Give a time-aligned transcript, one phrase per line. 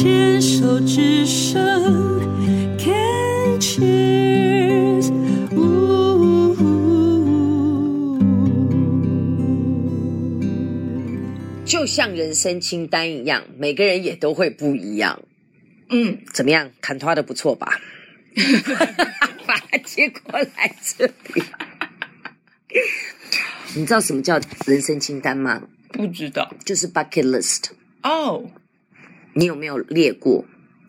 [0.00, 1.58] 牵手之声
[2.78, 5.10] ，Can cheers。
[11.64, 15.20] 就像人生清单一样，每个人也都会不一样。
[15.90, 16.70] 嗯，怎么样？
[16.80, 17.80] 砍拖的不错吧？
[19.48, 21.42] 把它接过来这里。
[23.74, 25.60] 你知道什么叫人生清单吗？
[25.90, 26.54] 不知道。
[26.64, 27.72] 就是 bucket list。
[28.04, 28.48] 哦，
[29.38, 30.44] 你有没有列过？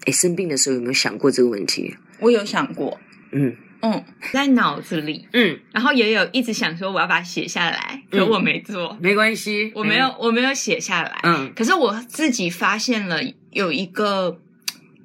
[0.05, 1.95] 哎，生病的时候有没有想过这个问题？
[2.20, 2.99] 我有想过。
[3.31, 4.03] 嗯嗯，
[4.34, 5.27] 在脑子里。
[5.34, 8.98] 嗯，然后也有一直想说我要把它写下来，可我没做。
[8.99, 11.20] 没关系，我没有，我没有写下来。
[11.23, 13.21] 嗯，可是我自己发现了
[13.52, 14.40] 有一个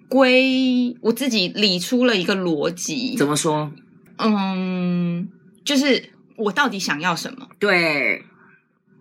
[0.08, 3.14] 归，我自己理出了一个逻辑。
[3.16, 3.70] 怎么说？
[4.18, 5.28] 嗯，
[5.64, 6.10] 就是。
[6.36, 7.48] 我到底想要什么？
[7.60, 8.24] 对，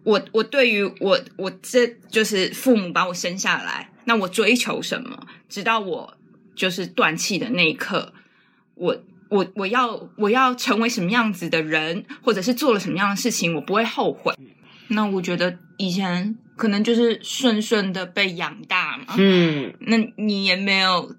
[0.03, 5.27] 我我对于我我这就是父母把我生下来，那我追求什么？
[5.49, 6.17] 直到我
[6.55, 8.13] 就是断气的那一刻，
[8.75, 8.97] 我
[9.29, 14.33] 我我要我要成为什么样子的人，或者是做了什么样的事情，我不会后悔。
[14.87, 21.15] 那我觉得以前可能就是顺顺的被养大嘛，嗯，那你也没有。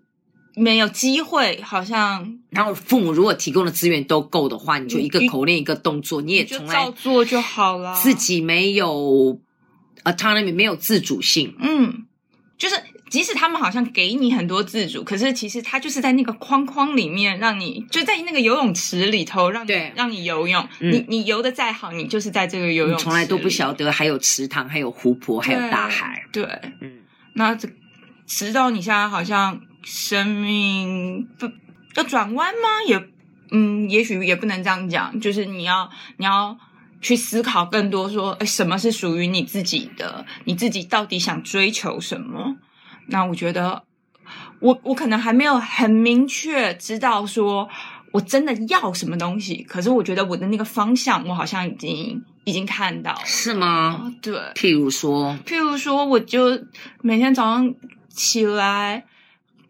[0.57, 2.39] 没有机会，好像。
[2.51, 7.93] 然后父母如果提供的资源都够的话，你就一个口令一个动作，你也从来照做就好了。
[7.97, 9.41] 自己没有
[10.05, 11.57] autonomy，没有自主性。
[11.59, 12.04] 嗯，
[12.65, 20.67] 就是即使他们好像给你很多自主，可是其实他就是在那个框框里面，让你就在那个游泳池里头，让你对让你游泳。
[20.81, 26.25] 嗯、你你游的再好，你就是在这个游泳池，从来都不晓得还有池塘，还有湖泊，还有大海。
[26.33, 26.45] 对，
[26.81, 27.01] 嗯，
[27.35, 27.69] 那这
[28.27, 29.61] 直到你现在好像。
[29.87, 31.47] 生命不
[31.95, 32.69] 要转弯吗？
[32.89, 33.07] 也，
[33.51, 35.21] 嗯，也许也不能这样讲。
[35.21, 36.59] 就是你要，你要
[37.05, 40.25] 去思考更多，说，诶，什么是属于你自己的？
[40.47, 42.57] 你自己到底想追求什么？
[43.09, 43.85] 那我觉得，
[44.61, 47.69] 我我可能还没有很明确知道，说
[48.13, 49.63] 我真的要什么东西。
[49.65, 53.21] 可是我觉得我的那个方向，我好像已经已经看到了。
[53.27, 54.11] 是吗？
[54.23, 54.33] 对。
[54.55, 56.59] 譬如说，譬如说，我就
[57.03, 57.75] 每天早上
[58.09, 59.05] 起来。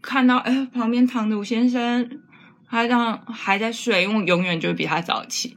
[0.06, 2.20] 看到哎，旁边躺着我先生，
[2.68, 5.56] 他这样还在睡，因为我永远就会比他早起。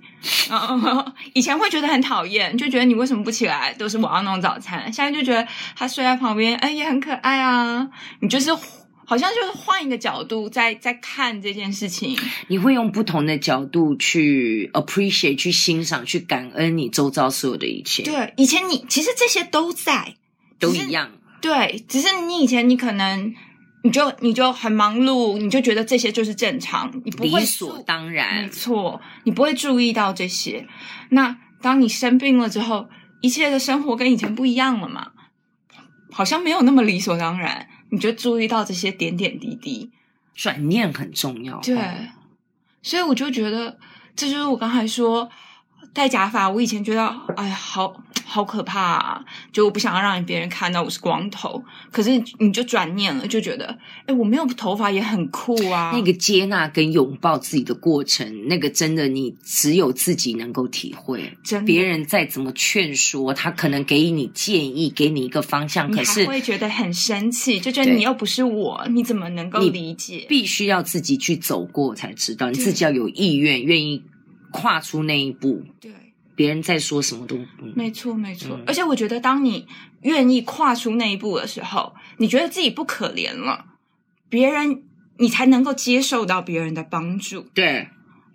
[0.49, 3.73] 嗯， 以前会觉得很讨厌，就觉得你为什么不起来？
[3.75, 4.91] 都是我要弄早餐。
[4.91, 7.87] 现在就觉得他睡在旁边，哎，也很可爱啊。
[8.19, 8.49] 你就是
[9.05, 12.17] 好像就是换一个角度在在看这件事情，
[12.47, 18.03] 你会用不同的角度去 appreciate、去欣赏、去感恩你周遭所有的一切。
[18.03, 20.15] 对，以前你其实这些都在，
[20.59, 21.11] 都一样。
[21.39, 23.33] 对，只是你以前你可能。
[23.87, 28.43] 你就你就很忙碌，你就觉得这些就是正常，你不会理所当然。
[28.43, 30.67] 没错，你不会注意到这些。
[31.11, 32.89] 那当你生病了之后，
[33.21, 35.11] 一切的生活跟以前不一样了嘛？
[36.11, 39.89] 好像没有那么理所当然，你就注意到这些点点滴滴。
[40.35, 41.57] 转念很重要。
[41.61, 41.77] 对，
[42.81, 43.79] 所以我就觉得，
[44.17, 45.29] 这就是我刚才说。
[45.93, 49.25] 戴假发，我以前觉得，哎呀，好好可怕啊！
[49.51, 51.63] 就我不想要让别人看到我是光头。
[51.91, 55.91] 可是你就转念了，就觉得，哎，我没有头发也很酷啊。
[55.95, 61.35] 那个接纳跟拥抱自己的过程，那个真的你只有自己能够体会。
[61.43, 70.27] 真，别人再怎么劝说，他可能给你建议，给你一个方向，可是你还会觉得很生气，就觉得你又不是我，你怎么能够理解？
[70.29, 74.03] 必须要自己去走过才知道，你自己要有意愿，愿意。
[74.57, 75.91] 跨出那一步，对，
[76.35, 78.57] 别人在说什么都，嗯、没错没错。
[78.57, 79.67] 嗯、而且我觉得，当你
[80.01, 83.65] 愿意跨出那一步的时候，你觉得自己不可怜了，
[84.29, 84.83] 别人
[85.19, 87.41] 你才能够接受到别人的帮助。
[87.53, 87.87] 对，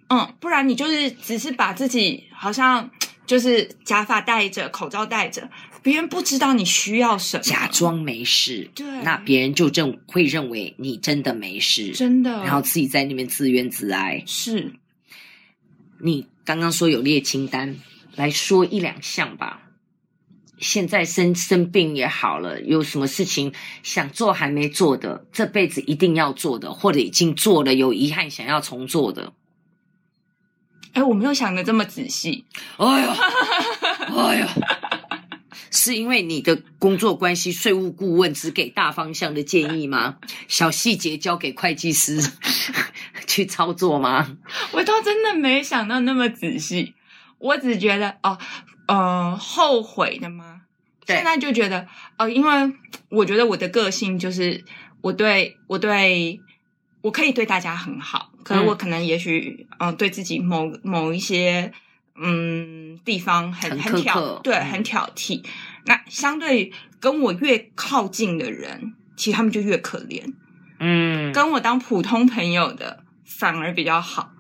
[0.09, 2.89] 嗯，不然你就是只是把自己好像
[3.27, 5.51] 就是假发戴着，口罩戴着，
[5.83, 14.73] 别人不知道你需要什么，假装没事，对，那别人就认会认为你真的没事，真的，然后自己在那边自怨自艾，是。
[16.05, 17.79] 你刚刚说有列清单，
[18.17, 19.63] 来说一两项吧。
[20.59, 23.53] 现在生生病也好了，有什么事情
[23.85, 29.33] 想做还没做的，这辈子一定要做的，或者已经做了有遗憾想要重做的？
[30.93, 32.47] 哎，我没有想的这么仔细。
[32.79, 33.17] 哎呀，
[34.19, 34.49] 哎呀，
[35.71, 40.17] 是因为你的工作关系，税务顾问只给大方向的建议吗？
[40.49, 42.21] 小细节交给会计师。
[43.33, 44.37] 去操作吗？
[44.73, 46.95] 我倒真的没想到那么仔细，
[47.39, 48.39] 我只觉得哦，
[48.87, 50.63] 呃，后悔的吗？
[51.07, 51.81] 现在就觉得
[52.19, 52.75] 哦、呃，因为
[53.09, 54.65] 我觉得我的个性就是
[55.01, 56.41] 我对我对
[57.01, 61.73] 我可以对大家很好，可是我可能也许嗯、呃，对自己某某一些
[62.15, 65.41] 嗯地方很很，很挑，对，很挑剔。
[65.41, 65.45] 嗯、
[65.87, 68.95] 那相对跟我越靠近的人。
[69.15, 70.33] 其实他们就越可怜。
[70.81, 73.02] 嗯，跟我当普通朋友的
[73.39, 74.31] 反而比较好，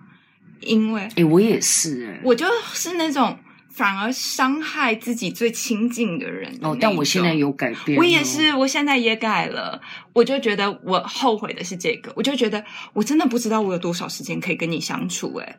[0.60, 6.68] 因为哎，我也是哎，我就是那种反而伤害自己最亲近的人的。
[6.68, 9.80] 哦，但我现在有改变，我也是，我现在也改了。
[10.12, 15.34] 我就觉得我后悔的是这个，我就觉得我真的不知道我有多少时间可以跟你相处。
[15.36, 15.58] 哎，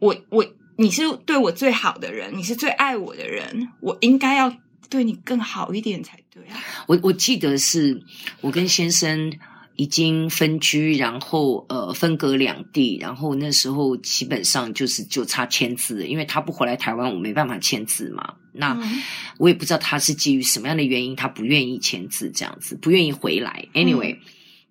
[0.00, 0.44] 我我
[0.76, 4.54] 你是对我最好的人，你是最爱我的人，我应该要
[4.88, 6.58] 对你更好一点才对啊。
[6.86, 8.02] 我我记得是
[8.40, 9.32] 我跟先生。
[9.80, 18.34] 已经分居，然后呃分隔两地，然后那时候基本上就是就差签字，因为他不回来台湾，我没办法签字嘛。
[18.52, 19.02] 那、嗯、
[19.38, 23.66] 我也不知道他是基于什么样的原因，他不愿意签字这样子，不愿意回来。
[23.72, 24.20] Anyway，、嗯、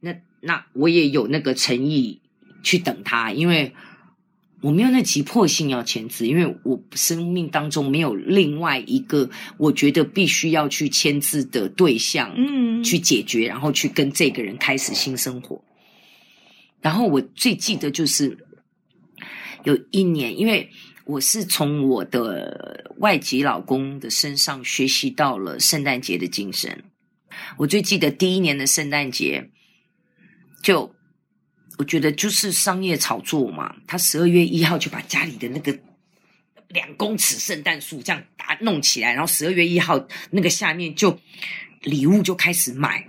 [0.01, 2.19] 那那我也有那个诚意
[2.61, 3.73] 去等他，因为。
[4.61, 15.63] 我没有那急迫性要签字，因为我生命当中没有另外一个我觉得必须要去签字的对象，嗯，去解决，然后去跟这个人开始新生活。
[16.81, 18.37] 然后我最记得就是
[19.63, 20.69] 有一年，因为
[21.05, 26.83] 我是从我的外籍老公的身上学习到了圣诞节的精神。
[27.57, 29.49] 我最记得第一年的圣诞节
[30.61, 30.93] 就。
[31.79, 35.75] 我觉得就是商业炒作嘛，他十二月一号就把家里的那个
[36.67, 39.97] 两公尺圣诞树这样打弄起来，然后十二月一号
[40.29, 41.17] 那个下面就
[41.83, 43.07] 礼物就开始买。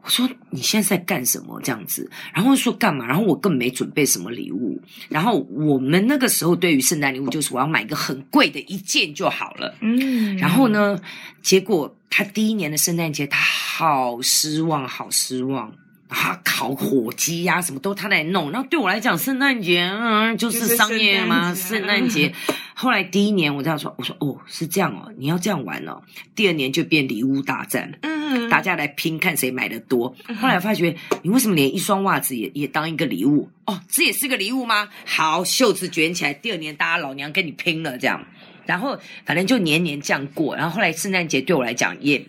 [0.00, 2.08] 我说你现在在干什么这样子？
[2.32, 3.04] 然后说干嘛？
[3.04, 4.80] 然后我根本没准备什么礼物。
[5.08, 9.76] 然后我们那个时候对于圣诞礼物就是我要买一个很贵的一件就好了。
[9.80, 10.36] 嗯。
[10.36, 10.98] 然后呢，
[11.42, 15.74] 结果他第一年的圣诞节他好失望，好失望。
[16.08, 18.50] 啊，烤火鸡呀、啊，什么都他来弄。
[18.50, 22.32] 然后对我来讲，圣诞节嗯，就是商业嘛，圣诞节。
[22.74, 26.00] 后来第一年我这样说，我说哦，是这样哦，你要这样玩哦。
[26.34, 30.14] 第二年就变礼物大战，嗯，大家来拼看谁买的多。
[30.40, 33.50] 后来发觉，你为什么连一双袜子也也当一个礼物？
[33.66, 34.88] 哦，这也是个礼物吗？
[35.04, 36.32] 好，袖子卷起来。
[36.32, 38.24] 第二年大家老娘跟你拼了这样。
[38.64, 40.54] 然后反正就年年这样过。
[40.54, 42.24] 然后后来圣诞节对我来讲也。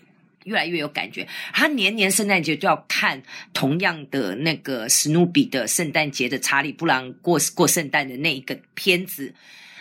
[0.50, 3.22] 越来越有感觉，他年年圣诞节就要看
[3.54, 9.32] 同样的那个史努比的圣诞节的查理布朗过过圣诞的那一个片子，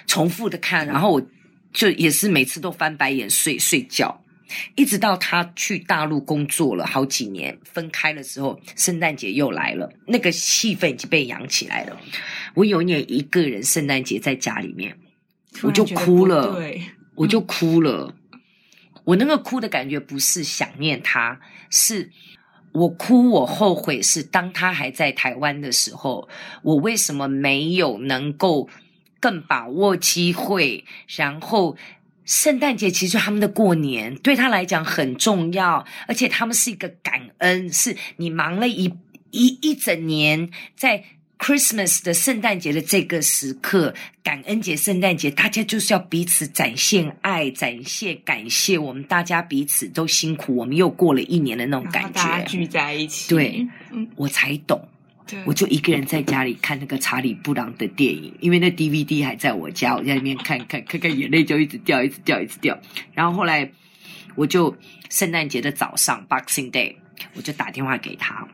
[0.06, 1.22] 重复的看，然后我
[1.72, 4.22] 就也是每次都翻白眼睡睡觉，
[4.76, 11.98] 一直到他去大陆工作了好几年，分开的时候，圣诞节又来了，那个气氛已经被养起来了。
[12.54, 14.94] 我有一年一个人圣诞节在家里面，
[15.62, 16.82] 我就哭了，对，
[17.14, 18.14] 我就哭了。
[19.08, 21.40] 我那个哭的感觉不是想念他，
[21.70, 22.10] 是
[22.72, 26.28] 我哭，我后悔，是当他还在台湾的时候，
[26.62, 28.68] 我为什么没有能够
[29.18, 30.84] 更把握机会？
[31.16, 31.74] 然后
[32.26, 38.92] 圣诞节其实他们的过年对他来讲很重要，而且他们是一个感恩，是你忙了一
[39.30, 41.04] 一一整年在。
[41.38, 48.76] Christmas 的圣诞节的这个时刻，感恩节、圣诞节，大家就是要彼此展现爱、展现感谢。
[48.76, 52.10] 我们大家彼此都辛苦，我们又过了一年的那种感觉。
[52.10, 53.66] 大家聚在一起，对，
[54.16, 54.86] 我才懂。
[55.44, 62.78] 我就一个人在家里看那个查理布朗的电影，因为那 DVD 还在我家，我在那边看看，看看眼泪就一直掉，一直掉，一直掉。
[63.12, 63.70] 然后后来，
[64.34, 64.74] 我就
[65.10, 66.96] 圣诞节的早上，Boxing Day，
[67.34, 68.48] 我就打电话给他。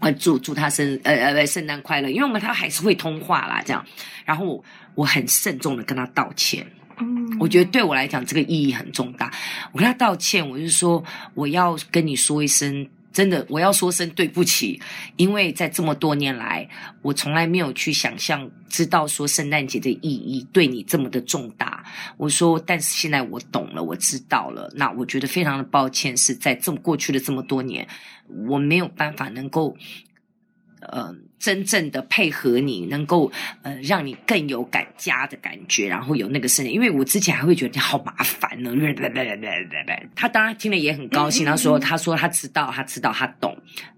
[0.00, 3.84] 呃，祝祝他生呃呃圣诞快乐，因为我们他还是会通话啦，这样。
[4.24, 4.64] 然后我，
[4.94, 6.64] 我很慎重的跟他道歉，
[6.98, 9.32] 嗯，我觉得对我来讲这个意义很重大。
[9.72, 11.02] 我跟他道歉，我就说
[11.34, 14.80] 我要跟你说一声，真的我要说声对不起，
[15.16, 16.68] 因为在这么多年来，
[17.02, 21.84] 我从来没有去想象知道说圣诞节的意义对你这么的重大。
[22.16, 24.70] 我说，但是现在我懂了，我知道了。
[24.76, 27.88] 那我觉得非常的抱歉，是在这么过去的这么多年。
[28.46, 29.74] 我没有办法能够，
[30.80, 33.30] 呃，真正的配合你，能够
[33.62, 36.72] 呃，让你更有感家的感觉，然后有那个声音。
[36.72, 38.74] 因为我之前还会觉得你好麻烦呢。
[40.14, 43.56] 他当然听了也很高兴，他说：“他说他知道，他知道，他懂。”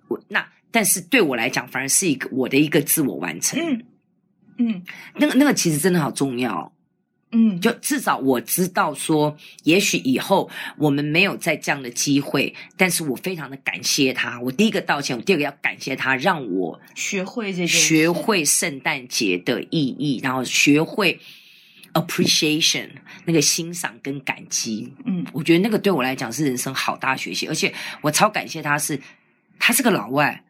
[0.09, 3.59] 我那，但是对我来讲，反而是一个我的一个自我完成。
[3.61, 3.85] 嗯
[4.59, 4.83] 嗯，
[5.17, 6.71] 那个那个其实真的好重要。
[7.33, 14.41] 嗯，就至少我知道说，也许以后我们没有再这样的机会，但是我非常的感谢他。
[14.41, 21.21] 我第一个道歉，我第二个要感谢他，让我学会这件事，学会圣诞节的意义，然后学会
[21.93, 22.89] appreciation
[23.25, 24.93] 那个欣赏跟感激。
[25.05, 29.01] 嗯，我觉得那个对我来讲是人生好大学习，而且我超感谢他是，
[29.61, 30.43] 他是个老外，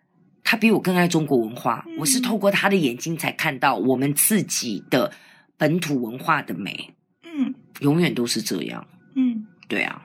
[0.43, 1.85] 他比我更爱中国文化。
[1.89, 5.13] 嗯，我是透过他的眼睛才看到我们自己的。
[5.61, 10.01] 本土文化的美，嗯，永远都是这样，嗯，对啊，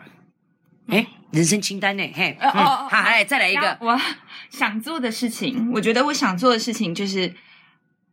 [0.87, 2.03] 诶人生清单呢？
[2.13, 2.51] 嘿，哦
[2.89, 3.97] 好，来再来一个，我
[4.49, 7.33] 想做的事情，我觉得我想做的事情就是，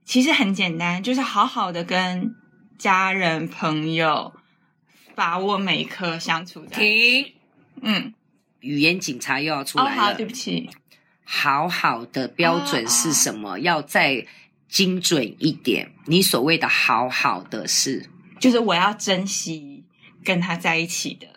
[0.05, 2.33] 其实很简单，就是好好的跟
[2.79, 4.33] 家人朋友
[5.17, 6.77] 把握每一刻相处在。
[6.79, 7.33] 停，
[7.81, 8.15] 嗯，
[8.61, 10.15] 语言警察又要出来了。
[10.15, 10.71] 对不起。
[11.25, 13.59] 好好的标准是什么？
[13.59, 14.27] 要再
[14.73, 15.93] 精准一点。
[16.07, 18.09] 你所谓的好好的事，
[18.41, 19.85] 就是我要珍惜
[20.25, 21.29] 跟他在一起的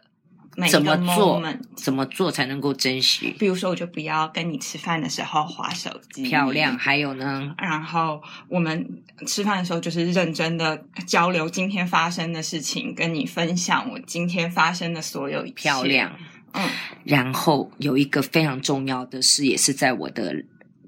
[0.56, 0.86] 每一个 moment。
[0.86, 1.58] 怎么做？
[1.76, 3.36] 怎么做才能够珍惜？
[3.38, 6.24] 比如说，我就不要跟你吃饭的时候划手机。
[6.24, 6.78] 漂亮。
[6.78, 7.54] 还有呢？
[7.58, 15.56] 然后我们吃饭的时候就是认真的交流今天发生的事情，跟你分享我今天发生的所有一切。
[15.56, 16.18] 漂亮。
[16.54, 16.70] 嗯，
[17.04, 20.34] 然后有一个非常重要的事，也是在我的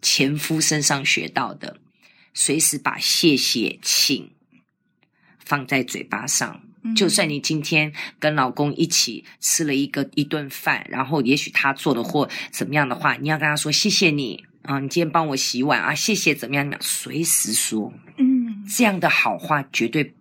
[0.02, 1.78] 前夫身上学到的，
[2.40, 4.30] 随时把谢谢、请
[5.40, 6.62] 放在嘴巴上。
[6.84, 17.92] 嗯、就算你今天跟老公一起吃了一个一顿饭，然后也许他做的或怎么样的话，你要跟他说谢谢你啊，你今天帮我洗碗啊，谢谢怎么样随时说。
[18.18, 20.14] 嗯，这样的好话绝对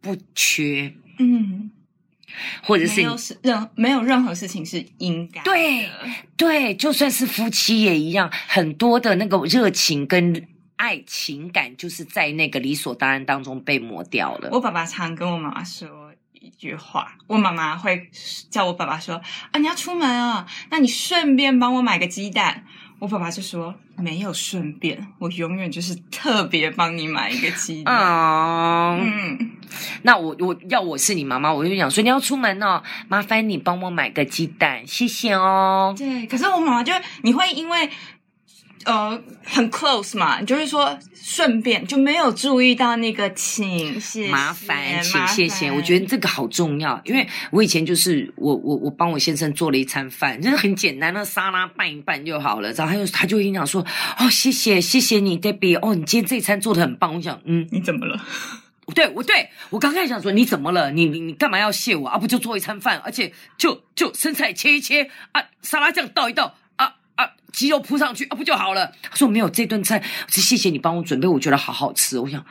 [0.00, 0.94] 不缺。
[1.18, 1.72] 嗯。
[2.62, 5.44] 或者是没有任没有任何事情是应该的。
[5.44, 5.90] 对
[6.36, 14.50] 对，就算是夫妻也一样，很多的那个热情跟爱情感，就是在那个理所当然当中被磨掉了。
[14.52, 18.08] 我爸爸常跟我妈妈说一句话，我妈妈会
[18.50, 19.20] 叫我爸爸说
[19.52, 22.64] ：“啊，你要出门啊，那你顺便帮我买个鸡蛋。”
[22.98, 27.94] 我爸爸就说：“没有顺便，我永远就是特别帮你买一个鸡蛋。
[27.94, 29.52] 哦”嗯，
[30.02, 35.94] 那我我要我是你妈妈，我就想说你要出门哦，麻烦你帮我买个鸡蛋，谢谢哦。
[35.96, 36.92] 对，可是我妈妈就
[37.22, 37.90] 你会因为。
[38.86, 53.84] 呃，很 close 嘛，你就是说顺便就没有注意到那个请谢谢麻烦，请谢谢，我觉得这个好重要，因为我以前就是我我我帮我先生做了一餐饭，就是很简单的沙拉拌一拌就好了，然后他就他就会跟你讲说，
[54.18, 58.24] 哦谢谢谢谢你，Debbie，哦你今天这一餐做的很棒，我想嗯你怎么了？
[58.94, 60.92] 对我对我刚开始想说你怎么了？
[60.92, 62.16] 你你你干嘛要谢我啊？
[62.16, 66.54] 不就做一餐饭，而且就就生菜切一切啊，沙拉酱倒一倒。
[67.56, 68.92] 啊，鸡肉铺上去啊，不就好了？
[69.02, 72.18] 他说没有这顿菜，是谢谢你帮我准备，我觉得好好吃。
[72.18, 72.44] 我想，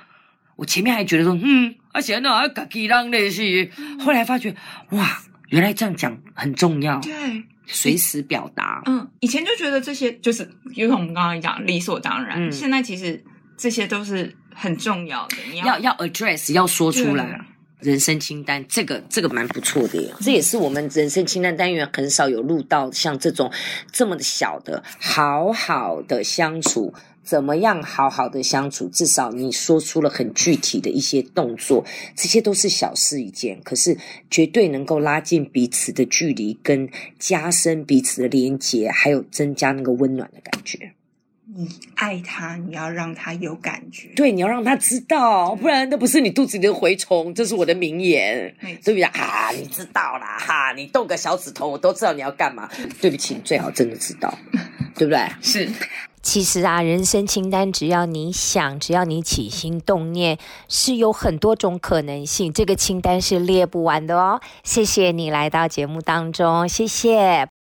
[0.56, 3.70] 我前面还觉得说，嗯，而且那还嘎叽啷那些，
[4.04, 4.56] 后来发觉，
[4.90, 7.00] 哇，原来这样讲很重要。
[7.02, 8.82] 对，随时表达。
[8.88, 13.24] 嗯，以前就觉得这些就是，因为我们刚刚讲理所当然，嗯、现在其实
[13.56, 17.40] 这些都是很重要的，你要要，要 address，要说出来。
[17.80, 23.52] 人生清单，这个这个蛮不错的耶，这也是我们人生清单单元很少有录到像这种
[23.92, 28.88] 这么的小的，好好的相处，怎么样好好的相处？
[28.90, 33.98] 至少你说出了很具体的一些动作，这些都是小事一件，可是
[34.32, 36.90] 绝对能够拉近彼此的距离，跟
[37.20, 40.94] 加深彼此的连结，还有增加那个温暖的感觉。
[41.58, 44.10] 你爱他，你要让他有感觉。
[44.16, 47.34] 对，你要让他知道，不然那不是你肚子里的蛔虫。
[47.34, 49.50] 这是我的名言，对不对啊？
[49.56, 52.70] 你知道啦，哈，你动个小指头，我都知道你要干嘛。
[53.00, 54.38] 对不起，你最好真的知道，
[54.96, 55.26] 对不对？
[55.42, 55.70] 是。
[56.22, 62.52] 其实啊，人生清单只要你想，只要你起心动念，是有很多种可能性。
[62.52, 64.42] 这个清单是列不完的哦。
[64.64, 67.55] 谢谢你来到节目当中，谢谢。